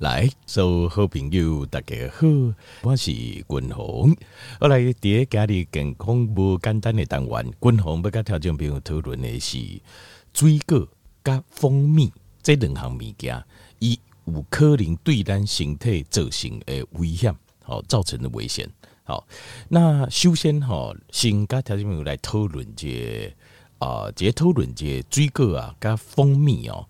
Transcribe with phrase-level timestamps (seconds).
[0.00, 2.26] 来，所有好朋友大家好，
[2.82, 4.14] 我是君鸿。
[4.60, 9.56] 后来第一家的健康无简单的单元，君鸿要跟听众朋友讨论的是
[10.34, 10.86] 水果
[11.24, 12.12] 加蜂蜜
[12.42, 13.42] 这两项物件，
[13.78, 17.34] 伊有可能对咱身体造成的危险，
[17.64, 18.68] 好造成的危险。
[19.02, 19.26] 好，
[19.70, 23.34] 那首先哈，先跟听众朋友来讨论这
[23.78, 26.86] 啊，这讨论这水果啊加蜂蜜哦。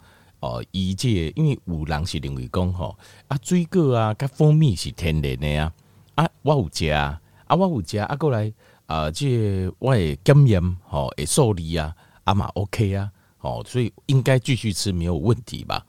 [0.46, 2.96] 哦，伊这个、因为有人是认为讲吼
[3.26, 5.72] 啊，水果啊，甲蜂蜜是天然的啊，
[6.14, 8.52] 啊，我有食啊，啊，我有食啊，过来
[8.86, 9.28] 啊，这
[9.66, 11.92] 个、我会检验吼，会受理啊，
[12.22, 15.84] 啊嘛 OK 啊，哦，所以应该继续吃没有问题吧？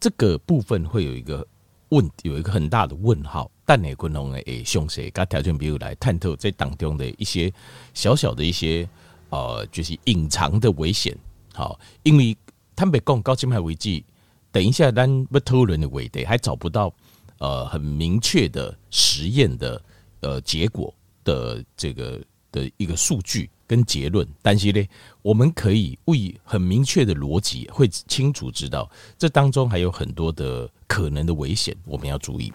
[0.00, 1.46] 这个部分会有一个
[1.90, 3.48] 问，有一个很大的问号。
[3.64, 7.52] 但你可能会详细甲条件，比如来探讨这当中的一些
[7.94, 8.88] 小小的一些
[9.30, 11.16] 呃，就是隐藏的危险。
[11.54, 12.36] 好，因为。
[12.82, 14.02] 坦白讲，到今还为止，
[14.50, 16.92] 等一下咱不讨论的话题还找不到
[17.38, 19.80] 呃很明确的实验的
[20.18, 20.92] 呃结果
[21.22, 22.20] 的这个
[22.50, 24.84] 的一个数据跟结论，但是呢，
[25.22, 32.52] 我们可以为很明确的逻辑，会清楚知道这当中还有很多的可能的危险，我们要注意。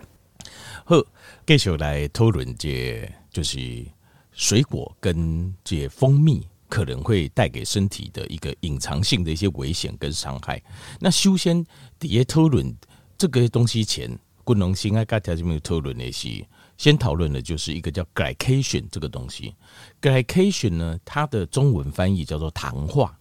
[0.83, 1.01] 好，
[1.45, 3.85] 继续来讨论这就是
[4.33, 6.45] 水果跟这蜂蜜。
[6.69, 10.61] 可能会带给身体的一个隐藏性的一些危险跟伤害。
[10.99, 11.65] 那修先
[11.97, 12.75] 第一讨论
[13.17, 19.55] 这个东西前，不能先爱跟大家讨论那些，先讨论的就是一个叫 glycation 这个东西。
[20.01, 23.17] glycation 呢，它的中文翻译叫做糖化。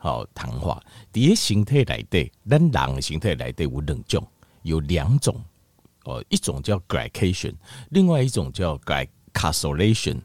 [0.00, 0.80] 好，糖化。
[1.12, 4.26] 第一形态来的，咱人的形态来的有两种，
[4.62, 5.42] 有两种。
[6.04, 7.54] 哦，一种叫 glycation，
[7.90, 10.20] 另外一种叫 glycosylation。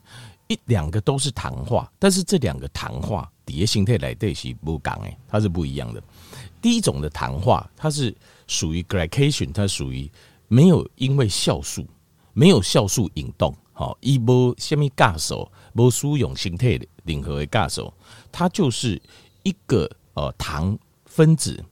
[0.54, 6.02] 一两个都是糖化，但是这两个糖化底下形态来对是不讲诶，它是不一样的。
[6.62, 8.16] 第一种的糖化，它是
[8.46, 10.10] 属于 glycation，它属于
[10.48, 11.86] 没有因为酵素
[12.34, 17.92] 没有酵素引动，好，一波下面尬手，波输用形态的联合为尬手，
[18.32, 19.02] 它就是
[19.42, 21.64] 一个呃糖分子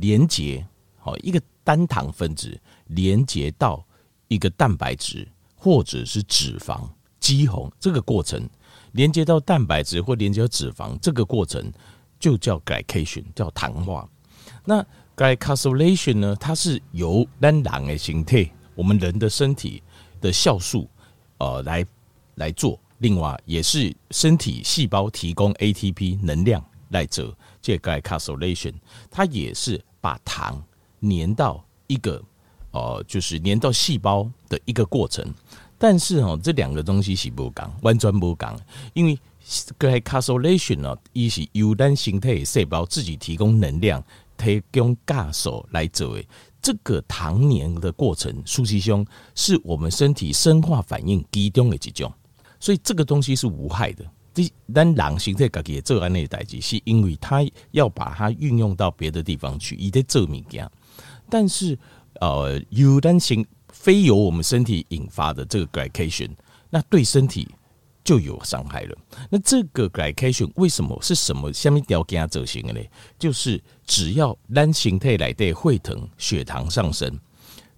[0.00, 0.66] 连接，
[0.98, 3.84] 好，一个单糖分子连接到
[4.28, 6.88] 一个蛋白质或者是脂肪。
[7.30, 8.44] 肌红这个过程
[8.90, 11.72] 连接到蛋白质或连接到脂肪，这个过程
[12.18, 14.08] 就叫 glycation，叫糖化。
[14.64, 14.84] 那
[15.16, 16.36] glycosylation 呢？
[16.40, 19.80] 它是由单糖的形态，我们人的身体
[20.20, 20.88] 的酵素
[21.38, 21.86] 呃来
[22.34, 28.74] 来做，另外也是身体细胞提供 ATP 能量来做这 glycosylation，
[29.08, 30.60] 它也是把糖
[31.00, 32.20] 粘到一个
[32.72, 35.32] 呃，就是粘到细胞的一个过程。
[35.82, 38.54] 但是哦，这两个东西是不讲，完全不讲，
[38.92, 39.18] 因为
[39.78, 44.04] glycosylation 呢，一是由单形态细胞自己提供能量，
[44.36, 46.24] 提供酵素来做的
[46.60, 49.02] 这个糖粘的过程，苏西兄
[49.34, 52.12] 是我们身体生化反应其中的一种，
[52.60, 54.04] 所以这个东西是无害的。
[54.34, 60.70] 这但狼形态自己做安内代志，是因为它要把它运用到别的地方去，伊得做物件。
[61.30, 61.78] 但是
[62.20, 63.46] 呃，由单形。
[63.72, 66.30] 非由我们身体引发的这个 glycation，
[66.68, 67.48] 那对身体
[68.02, 68.96] 就有伤害了。
[69.28, 72.80] 那这个 glycation 为什么是什么下面条件走行的呢？
[73.18, 77.18] 就是只要单形态来的会疼，血糖上升，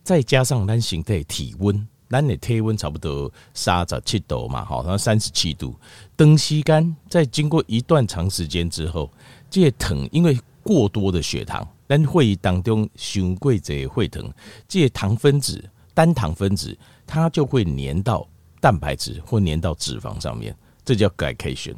[0.02, 5.75] 再加上单形态体温，单的体温差不多三十七度嘛，好，像三十七度，
[6.16, 9.10] 登吸干，在经过一段长时间之后，
[9.50, 14.32] 这些疼因为过多的血糖，但会议当中胸贵者会疼，
[14.69, 15.69] 这些糖分子。
[15.94, 16.76] 单糖分子，
[17.06, 18.26] 它就会粘到
[18.60, 21.75] 蛋白质或粘到脂肪上面，这叫 glycation。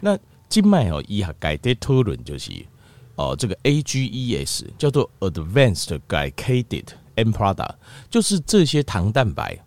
[0.00, 2.52] 那静脉哦，以下改的讨论就是
[3.16, 6.86] 哦，这个 AGEs 叫做 Advanced Glycated
[7.16, 7.74] End Product，
[8.10, 9.58] 就是这些糖蛋白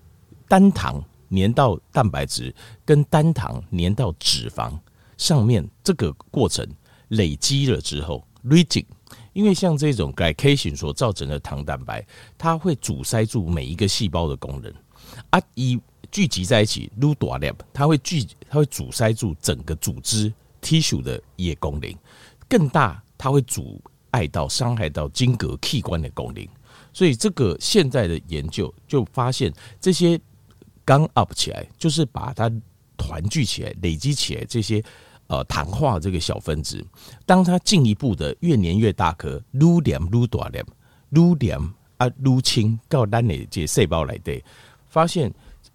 [0.48, 2.54] 单糖粘到蛋白质
[2.86, 4.78] 跟单糖粘到脂肪
[5.18, 6.66] 上面，这个过程
[7.10, 8.86] 累积了之后，reaching。
[9.38, 12.04] 因为像这种 glycation 所造成的糖蛋白，
[12.40, 14.74] 它会阻塞住每一个细胞的功能
[15.30, 15.80] 啊，一
[16.12, 21.96] 聚集在一起 ludoap，它会聚，它会阻塞住整个组织 tissue 的一些功能，
[22.50, 23.80] 更大，它会阻
[24.10, 26.44] 碍到伤害到筋骼器官的功能。
[26.92, 30.20] 所以这个现在的研究就发现，这些
[30.84, 32.52] 刚 up 起来，就是把它
[32.98, 34.84] 团聚起来、累积起来这些。
[35.28, 36.82] 呃，糖化这个小分子，
[37.26, 40.64] 当它进一步的越粘越大颗，愈粘愈大粒，
[41.10, 41.60] 愈粘
[41.98, 44.42] 啊愈轻，到咱的这细胞来对，
[44.88, 45.34] 发现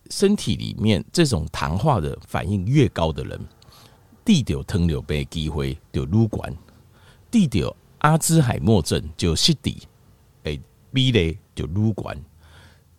[0.09, 3.39] 身体里面这种糖化的反应越高的人，
[4.25, 6.41] 得到糖尿病机会就愈高，
[7.31, 9.75] 得到阿兹海默症就失智，
[10.45, 10.59] 诶，
[10.93, 12.11] 比例就愈高，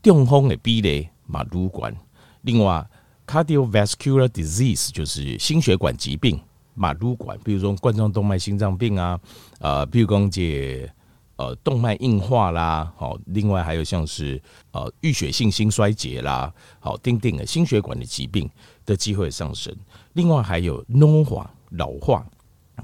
[0.04, 1.98] 中风的比例嘛愈悬。
[2.42, 2.88] 另外
[3.26, 6.40] ，cardiovascular disease 就是心血管疾病
[6.74, 9.20] 马路管，比如说冠状动脉心脏病啊，
[9.60, 10.90] 呃，比如讲这
[11.36, 14.42] 呃动脉硬化啦，好，另外还有像是
[14.72, 18.50] 呃淤血性心衰竭啦，好，丁丁的心血管的疾病
[18.86, 19.76] 的机会上升。
[20.14, 22.26] 另外还有老化，老化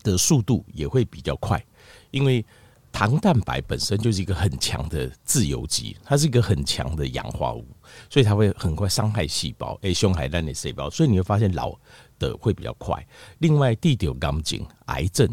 [0.04, 1.64] 的速度也会比较快，
[2.12, 2.46] 因为
[2.92, 7.66] 糖蛋白本身就是一个很强的自由基，它是一个很强的氧化物，
[8.10, 11.74] 所以它会很快伤害细胞，诶，伤害咱的细胞，所以你会发现老
[12.18, 13.06] 的会比较快。
[13.38, 15.28] 另外，地条感情癌症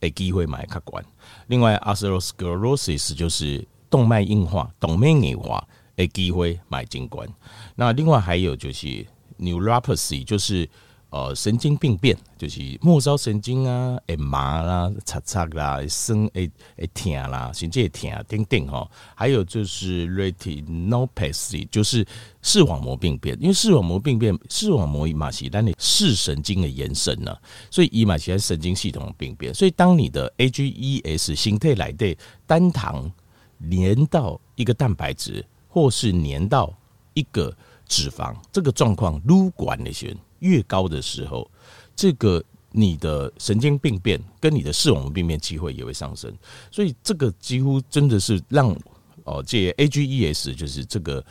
[0.00, 1.04] 的机会蛮可观。
[1.46, 7.28] 另外，atherosclerosis 就是动脉硬化、动脉硬化的机会蛮精观。
[7.76, 9.06] 那另外还有就是
[9.38, 10.68] neuropathy，就是。
[11.12, 18.90] 呃，神经病变就是末梢神经啊，会麻啦、擦擦啦、生会会疼啦，甚至会疼等等哈。
[19.14, 22.02] 还有就是 retinopathy，就是
[22.40, 23.36] 视网膜病变。
[23.42, 27.36] 因为视网膜病变，视网膜嘛是咱的视神经的延伸呢，
[27.70, 29.52] 所以伊嘛是神经系统的病变。
[29.52, 32.16] 所以当你的 AGEs 形态来的
[32.46, 33.12] 单糖
[33.70, 36.72] 粘到一个蛋白质，或是粘到
[37.12, 37.54] 一个
[37.86, 40.16] 脂肪，这个状况撸管那些。
[40.42, 41.50] 越高的时候，
[41.96, 46.32] 这个你的神经病变跟你的视网膜病变机会也会上升，
[46.70, 48.74] 所以这个几乎真的是让
[49.24, 51.24] 哦，这 AGEs 就是这个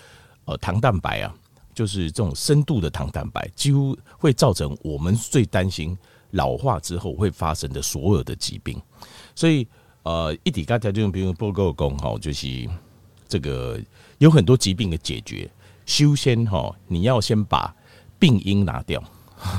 [0.45, 1.35] 呃糖蛋白啊，
[1.73, 5.97] 就是这种深度的糖蛋白，几乎会造成我们最担心
[6.29, 8.79] 老化之后会发生的所有的疾病。
[9.35, 9.67] 所以
[10.03, 12.69] 呃，一体咖条件，比如报告工哈，就是
[13.27, 13.79] 这个
[14.19, 15.49] 有很多疾病的解决，
[15.85, 17.75] 修仙哈，你要先把。
[18.21, 19.03] 病因拿掉，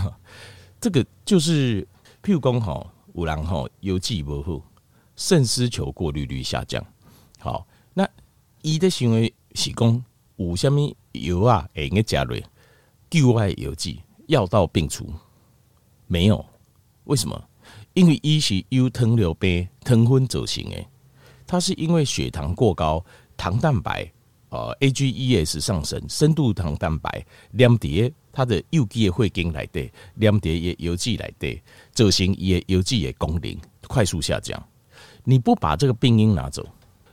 [0.80, 1.82] 这个就是
[2.22, 4.62] 譬如讲吼，有人吼邮寄不好，
[5.16, 6.80] 肾丝球过滤率下降。
[7.40, 8.08] 好，那
[8.62, 10.04] 伊的行为是讲
[10.36, 12.40] 有虾米药啊，会用加瑞
[13.10, 15.12] 救爱邮寄药到病除，
[16.06, 16.46] 没有？
[17.04, 17.48] 为什么？
[17.94, 20.86] 因为伊是由糖尿病糖分造成的，
[21.48, 23.04] 它是因为血糖过高，
[23.36, 24.12] 糖蛋白
[24.52, 28.12] 呃 AGEs 上升，深度糖蛋白两叠。
[28.34, 31.62] 它的有机的血经来的，黏叠也邮寄来的，
[31.92, 33.54] 造成也邮寄的功能
[33.86, 34.62] 快速下降。
[35.22, 36.66] 你不把这个病因拿走，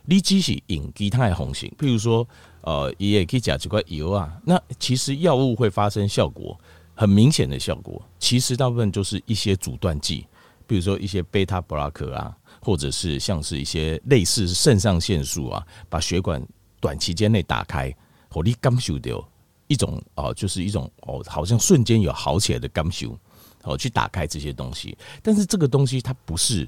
[0.05, 2.25] 你只是引其他的红型，譬如说，
[2.61, 4.33] 呃，也可以加几块油啊。
[4.45, 6.57] 那其实药物会发生效果，
[6.95, 10.25] 很明显的效果，其实大部分就是一些阻断剂，
[10.65, 16.41] 比如说一些贝塔布拉克啊，或者是像是一些类似肾上腺素啊，把血管
[16.79, 17.93] 短期间内打开，
[18.29, 19.23] 火力感受掉。
[19.67, 23.15] 一种哦，就是一种哦，好像瞬间有好起来的感受，
[23.61, 24.97] 哦，去打开这些东西。
[25.21, 26.67] 但是这个东西它不是，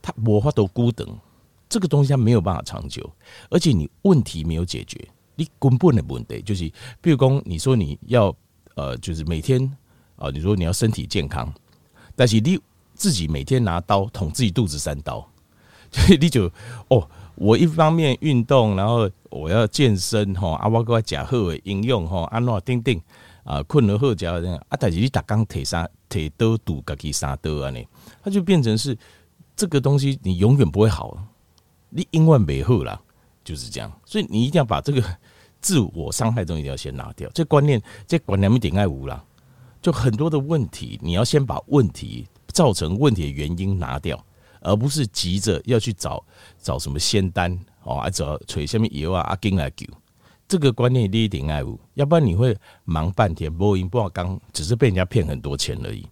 [0.00, 1.18] 它魔法都孤等，
[1.68, 3.12] 这个东西它没有办法长久，
[3.50, 4.96] 而且你问题没有解决，
[5.34, 8.32] 你根本的问题就是，比如说你说你要
[8.76, 9.60] 呃，就是每天
[10.14, 11.52] 啊，你说你要身体健康，
[12.14, 12.56] 但是你
[12.94, 15.28] 自己每天拿刀捅自己肚子三刀，
[15.90, 16.48] 所 以你就
[16.86, 17.10] 哦。
[17.36, 23.00] 我一方面运动，然后我要健身吼，啊，我搁食好诶营养吼，安怎等等
[23.44, 27.80] 啊，困了后脚啊，但是你打刚铁三铁刀堵家己三刀啊，呢，
[28.22, 28.96] 它就变成是
[29.54, 31.16] 这个东西，你永远不会好，
[31.90, 33.00] 你永远没好啦，
[33.44, 33.92] 就是这样。
[34.04, 35.02] 所以你一定要把这个
[35.60, 39.22] 自我伤害东西一定要先拿掉，这观念，这观念一定爱无啦。
[39.82, 44.24] 就很多的问题，你要先把问题造成问题的原因拿掉。
[44.66, 46.22] 而不是急着要去找
[46.60, 49.86] 找什么仙丹哦，啊找找什么药啊阿金来救，
[50.48, 56.04] 这个观念你一定爱有，要不然你会忙半天，不赢不好刚，只是被人家骗很多钱而已。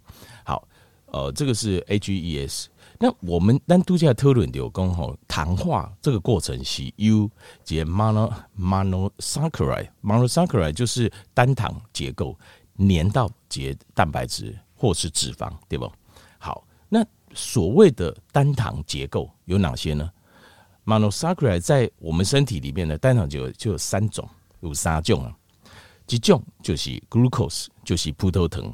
[0.44, 0.68] 好，
[1.06, 2.66] 呃，这个是 AGEs。
[3.00, 7.28] 那我们单独在讨论有讲吼，糖化这个过程是由
[7.64, 12.38] 这 mono monosaccharide monosaccharide 就是单糖结构
[12.78, 15.90] 粘到结蛋白质或是脂肪，对不？
[16.38, 17.04] 好，那。
[17.34, 20.10] 所谓的单糖结构有哪些呢
[20.84, 24.28] ？Monosaccharide 在我们身体里面的单糖结构就有三种，
[24.60, 25.36] 有三种啊。
[26.08, 28.70] 一种就是 glucose，就是葡萄糖；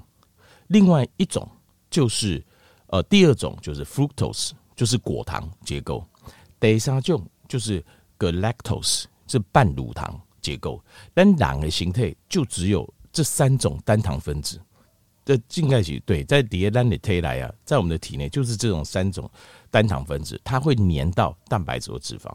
[0.66, 1.48] 另外一种
[1.88, 2.44] 就是
[2.88, 6.04] 呃，第二种就是 fructose，就是果糖结构；
[6.58, 7.84] 第三种就是
[8.18, 10.82] galactose，是半乳糖结构。
[11.14, 14.60] 但两个形态就只有这三种单糖分子。
[15.36, 19.30] 这应该是对，在迭单的推来啊，在我们的体内就是这种三种
[19.70, 22.32] 单糖分子，它会粘到蛋白质和脂肪。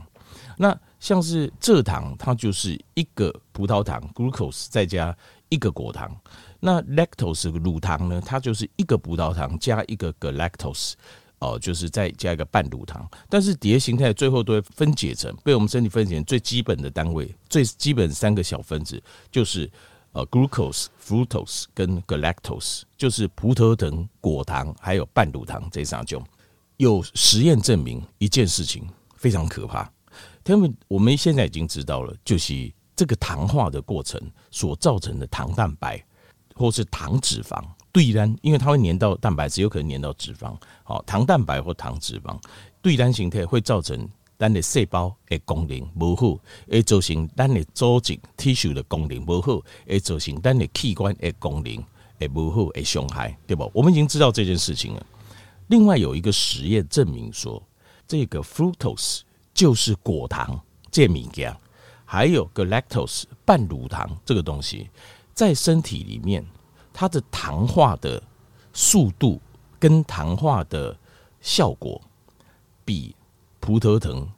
[0.58, 5.16] 那像是蔗糖，它就是一个葡萄糖 （glucose） 再加
[5.50, 6.16] 一个果糖。
[6.60, 10.94] 那 lactose 乳糖呢，它就是一个葡萄糖加一个 galactose，
[11.40, 19.70] 哦，就是再加一个半乳糖，但是底下形态最后都会分解成被我们身体分解成最基本的单位，最基本三个小分子就是
[20.16, 26.26] 呃 glucose、fructose 跟 galactose，就是葡萄糖、果糖还有半乳糖这三种。
[26.78, 29.92] 有实验证明一件事情非常可怕，
[30.42, 34.20] 他们我们现在已经知道了，就是这个糖化的过程
[34.52, 36.02] 所造成的糖蛋白
[36.56, 37.62] 或是糖脂肪。
[37.92, 40.54] 对单，因为它会粘到蛋白质，有可能粘到脂肪。
[40.84, 42.38] 好，糖蛋白或糖脂肪
[42.82, 44.08] 对单形态会造成
[44.38, 46.40] 咱的细胞的功能不好，
[46.70, 51.84] 会造成咱的组织 tissue 的功能不好，会造成咱的器官的功能
[52.20, 53.70] 会不好，会伤害，对不？
[53.74, 55.06] 我们已经知道这件事情了。
[55.68, 57.62] 另外有一个实验证明说，
[58.08, 59.22] 这个 fructose
[59.54, 60.60] 就是果糖
[60.92, 61.56] 这物件，
[62.06, 64.90] 还有 galactose 半乳糖这个东西，
[65.34, 66.46] 在身体里面。
[66.98, 68.24] 它的糖化的
[68.72, 69.38] 速度
[69.78, 70.98] 跟糖化的
[71.42, 72.02] 效果，
[72.86, 73.14] 比
[73.66, 74.32] 葡萄糖，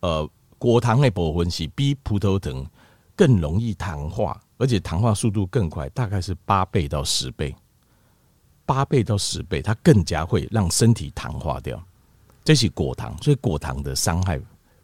[0.00, 0.28] 呃，
[0.58, 2.66] 果糖的部分是比葡萄糖
[3.14, 7.54] 更容易糖化，而且糖化速度更快，大概是八倍到十倍，
[8.66, 11.80] 八倍到十倍，它更加会让身体糖化掉。
[12.42, 14.40] 这是果糖，所以果糖的伤害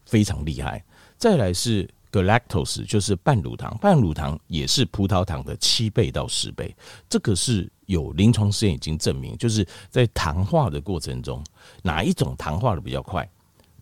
[0.06, 0.84] 非常厉害。
[1.18, 1.88] 再来是。
[2.12, 6.74] Galactose 就是半乳糖，半乳糖也是葡萄糖的七倍到十倍，
[7.08, 11.40] 这个是有临床实验已经证明，就是在糖化的过程中，
[11.84, 13.30] 哪一种糖化的比较快，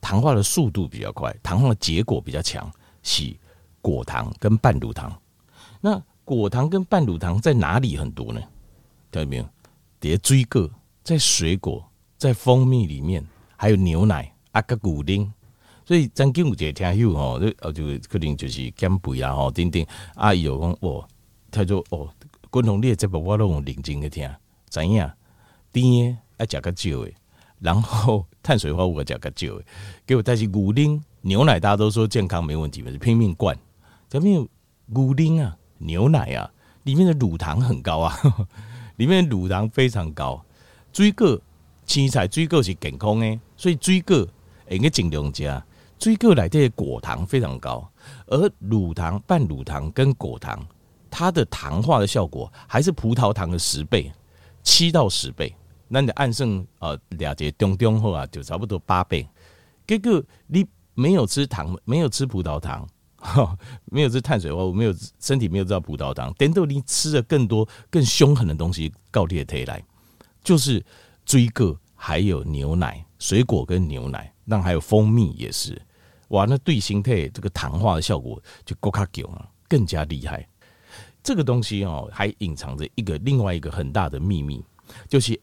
[0.01, 2.71] 糖化的速度比较快，糖化的结果比较强，
[3.03, 3.35] 是
[3.81, 5.13] 果糖跟半乳糖。
[5.81, 8.41] 那果糖跟半乳糖在哪里很多呢？
[9.11, 9.49] 看到没有？
[10.01, 10.71] 叠追个
[11.03, 11.85] 在水果、
[12.17, 13.27] 在蜂蜜里面，
[13.57, 15.33] 还有牛奶、阿个古丁。
[15.85, 19.85] 所以曾经有一个听友吼，就就可能就是减肥啊吼，等等。
[20.15, 21.09] 阿姨有讲哦，
[21.51, 22.09] 他说哦，
[22.51, 24.31] 滚红列这部我都用认真去听，
[24.69, 25.11] 知影？
[25.73, 27.13] 甜的爱食较少的，
[27.61, 29.65] 然后碳水化合物食较少诶，
[30.07, 33.57] 给我带去牛奶、牛奶，大家都说健康没问题嘛，就拼命灌。
[34.09, 34.49] 前面有
[34.87, 36.51] 牛奶啊，牛奶啊，
[36.85, 38.49] 里面的乳糖很高啊，呵 呵
[38.97, 40.43] 里面的乳糖非常高。
[40.93, 41.41] 追个、
[41.85, 44.27] 青菜、追个是健康诶，所以追个
[44.71, 45.63] 应该尽量加，
[45.99, 47.87] 追个来的果糖非常高，
[48.27, 50.65] 而乳糖、半乳糖跟果糖，
[51.11, 54.11] 它的糖化的效果还是葡萄糖的十倍，
[54.63, 55.55] 七到十倍。
[55.89, 59.27] 那你按剩呃了解中中后啊，就差不多八倍。
[59.87, 62.87] 结果你没有吃糖，没有吃葡萄糖，
[63.87, 69.83] 没有吃碳水化合物，没有身体没有吃到葡萄糖，等到你吃了更多更凶狠的东西，告你的来，
[70.45, 70.85] 就是
[71.25, 75.81] 追个还有牛奶，水果跟牛奶，那还有蜂蜜也是。
[76.29, 80.47] 哇，那对形态这个糖化的效果就更加强了，更加厉害。
[81.23, 84.63] 这个东西哦，还隐藏着一个另外一个很大的秘密，
[85.09, 85.39] 就是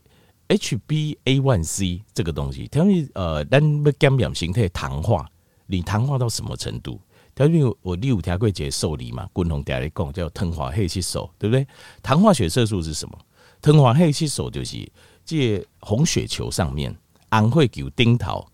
[0.48, 2.68] HbA1c 这个东西。
[2.68, 5.28] 它们呃，咱要减氧形态糖化，
[5.66, 7.00] 你糖化到什么程度？
[7.34, 11.68] 它因为我第五条会解受理嘛，共同大家讲叫糖化黑色素，对不对？
[12.02, 13.18] 糖化血色素是什么？
[13.62, 14.92] 糖化黑色素就是
[15.26, 16.96] 这红血球上面
[17.30, 18.46] 红血球顶头。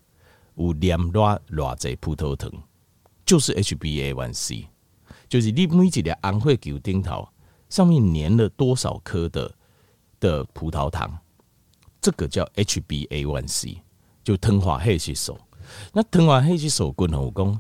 [0.56, 2.52] 有黏偌偌侪葡萄糖，
[3.26, 4.66] 就是 HbA1c，
[5.28, 7.28] 就是你每一个红血球顶头
[7.70, 9.52] 上面粘了多少颗的
[10.20, 11.18] 的葡萄糖，
[12.02, 13.78] 这个叫 HbA1c，
[14.24, 15.38] 就糖化黑色素。
[15.94, 17.60] 那糖化黑色素滚红功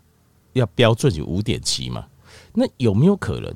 [0.53, 2.07] 要标准就五点七嘛？
[2.53, 3.53] 那有没有可能？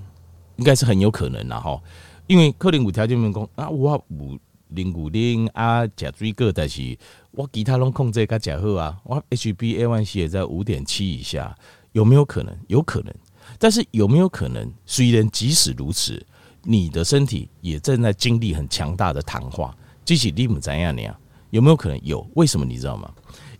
[0.57, 1.81] 应该是很有可能啦哈，
[2.27, 4.37] 因为可能有条件员工啊，我五
[4.69, 6.97] 零五零啊，加水果，但是。
[7.37, 11.53] 我其他拢控制较较好啊，我 HbA1c 也在五点七以下，
[11.91, 12.57] 有没有可能？
[12.67, 13.13] 有可能，
[13.59, 14.71] 但是有没有可能？
[14.85, 16.25] 虽然即使如此，
[16.63, 19.75] 你的身体也正在经历很强大的糖化，
[20.05, 21.19] 即使你不怎样那样，
[21.49, 21.99] 有没有可能？
[22.03, 23.11] 有，为什么你知道吗？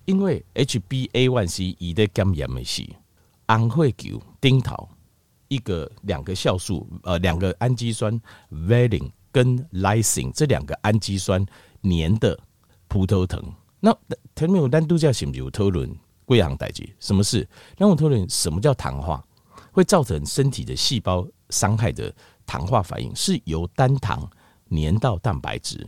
[0.06, 2.88] 因为 HbA1c 伊的减盐的是
[3.48, 4.88] 红血球顶头
[5.48, 8.22] 一个两个酵素，呃，两个氨基酸
[8.52, 11.44] valine 跟 lysine 这两个氨基酸
[11.82, 12.40] 粘的
[12.88, 13.44] 葡萄糖。
[13.80, 13.92] 那
[14.36, 15.92] 前面有单独叫什么有讨论
[16.26, 16.88] 贵行代志？
[17.00, 17.48] 什么事？
[17.78, 19.24] 让我讨论什么叫糖化，
[19.72, 22.14] 会造成身体的细胞伤害的
[22.46, 24.28] 糖化反应，是由单糖
[24.70, 25.88] 粘到蛋白质，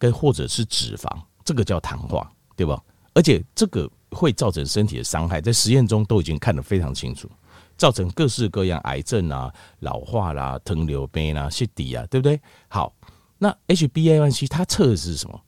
[0.00, 1.06] 跟或者是脂肪，
[1.44, 2.82] 这个叫糖化，对吧？
[3.12, 7.28] 而且这个会造成身体的伤害，在实验中都已经看得非常清楚，
[7.76, 12.40] 造成各式各样癌症啊、老化啦、啊、糖尿病啊、血底啊，对不对？
[12.68, 12.94] 好，
[13.36, 15.38] 那 HbA1c 它测的是什么？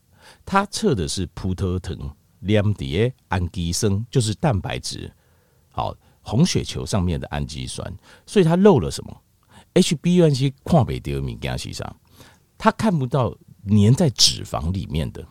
[0.45, 1.97] 它测的是葡萄糖
[2.47, 5.11] 粘的氨基酸，就是蛋白质，
[5.71, 7.91] 好，红血球上面的氨基酸，
[8.27, 9.17] 所以它漏了什么
[9.75, 11.97] ？HbA1c 看不到物件是啥？
[12.59, 15.25] 它看不到粘在脂肪里面的，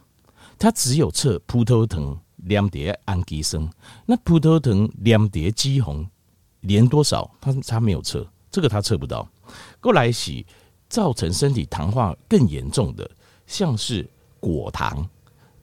[0.57, 3.69] 它只有测葡萄糖黏蝶氨基酸，
[4.05, 6.09] 那葡萄糖黏蝶肌红
[6.61, 7.29] 连多少？
[7.41, 9.27] 它它没有测，这个它测不到。
[9.79, 10.45] 过来洗
[10.87, 13.09] 造成身体糖化更严重的，
[13.45, 14.09] 像是
[14.39, 15.07] 果糖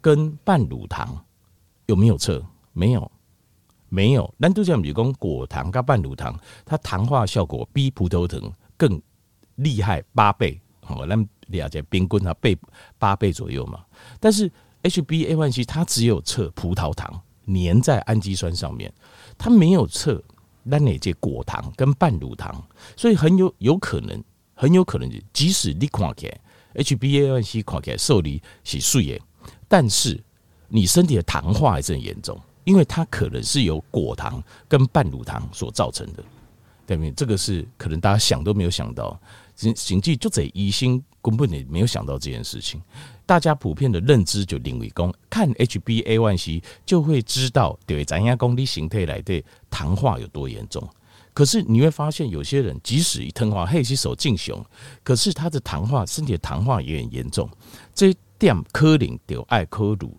[0.00, 1.24] 跟半乳糖，
[1.86, 2.44] 有没有测？
[2.72, 3.10] 没有，
[3.88, 4.32] 没有。
[4.36, 8.40] 那都像比如讲果糖跟半乳糖，它糖化效果比葡萄糖
[8.76, 9.00] 更
[9.56, 10.60] 厉害八倍。
[10.88, 11.14] 好，那
[11.48, 12.56] 了解冰棍它倍
[12.98, 13.84] 八倍左右嘛。
[14.18, 14.50] 但是
[14.82, 18.90] HbA1c 它只有测葡萄糖粘在氨基酸上面，
[19.36, 20.22] 它没有测
[20.62, 22.66] 那哪些果糖跟半乳糖，
[22.96, 26.40] 所以很有有可能，很有可能，即使你看起来
[26.76, 29.20] HbA1c 看起来受力是水的，
[29.68, 30.18] 但是
[30.68, 36.24] 你身体的糖化还是很严重，因为它可能是由果糖跟半乳糖所造成的，
[36.86, 37.10] 对不对？
[37.12, 39.20] 这个是可能大家想都没有想到。
[39.74, 42.80] 行迹就这医生根本你没有想到这件事情，
[43.26, 50.88] 大家普遍的认知就认为讲看 HbA1c 就会知道对咱家功力形态来对糖化有多严重。
[51.34, 54.64] 可是你会发现有些人即使一糖化黑吸手进熊，
[55.02, 57.48] 可是他的糖化身体的糖化也很严重。
[57.92, 60.16] 这点可能就爱可鲁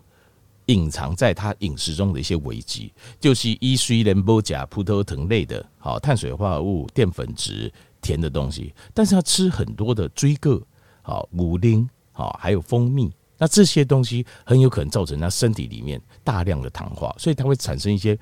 [0.65, 7.71] 隐藏在他饮食中的一些危机，就是伊虽然不加葡萄糖类的好碳水化合物、淀粉质。
[8.01, 10.61] 甜的东西，但是他吃很多的水果，
[11.01, 18.17] 好牛奶，好还有蜂蜜，那这些东西很有可能造成他身体里面大量的糖化，所以它会产生一些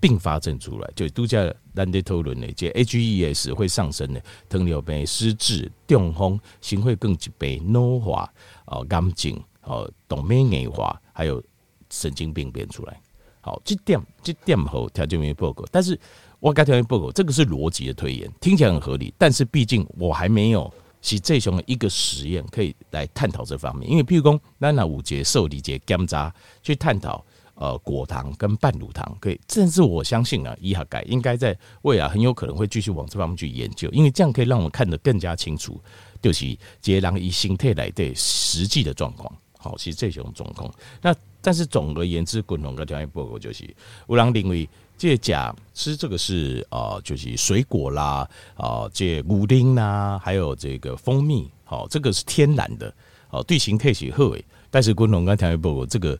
[0.00, 1.40] 并发症出来，就都叫
[1.74, 8.32] 兰德托伦的，这 HES 会上升的，糖尿病、失智、中风、心血管疾病、脑化、
[8.66, 11.42] 哦癌症、哦动脉硬化，还有
[11.90, 13.00] 神经病变出来。
[13.40, 15.98] 好，这点这点好条件没报告，但是。
[16.42, 20.68] 我该条件报告，这个是逻辑的推演，听起来很合理，但是毕竟我还没有
[21.00, 23.88] 是这种一个实验可以来探讨这方面。
[23.88, 35.80] 因为譬如说，那那五节受理节甘渣去探讨呃果糖跟半乳糖，可以，甚至我相信啊，医学界应该在未来很有可能会继续往这方面去研究，因为这样可以让我们看得更加清楚，
[36.20, 39.32] 就是这人以形态来对实际的状况。
[39.58, 40.68] 好，其实这种状况，
[41.00, 43.62] 那但是总而言之，滚龙跟条件报告就是
[44.08, 44.68] 有人认为。
[45.02, 52.94] 这甲吃这个是啊，就是水果啦啊，这牛丁啦，还有这个蜂蜜，好，这个是天然的，
[53.26, 54.44] 好，对形态是好诶。
[54.70, 56.16] 但是，滚龙跟调味布这个，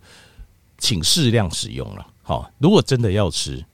[0.78, 2.04] 请适量使用了。
[2.24, 3.64] 好，如果真的要吃，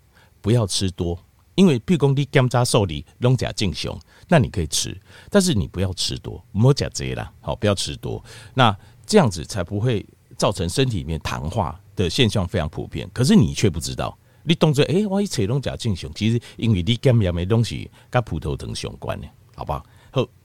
[0.43, 1.19] 不要吃多，
[1.55, 4.95] 因为譬如说你甘渣受理龙甲进熊，那你可以吃，
[5.31, 10.05] 但是你不要吃多，莫甲这啦，好，不要吃多，那这样子才不会
[10.37, 14.15] 造成身体里面糖化的现象非常普遍，可是你却不知道。
[14.49, 19.85] 你当作诶，我一切拢假正常，其实因为你检验的东西甲葡萄糖相关的，好不好？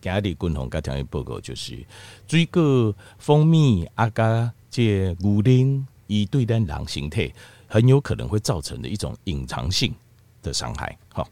[0.02, 1.82] 今日军方佮听伊报告就是
[2.28, 7.32] 水果、蜂蜜、啊，甲这牛奶，伊对咱人形态
[7.66, 9.96] 很有可能会造成的一种隐藏性
[10.42, 10.98] 的伤害。
[11.13, 11.26] 好，